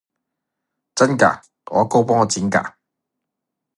[0.95, 1.43] 真㗎？
[1.69, 2.73] 我阿哥幫我剪㗎！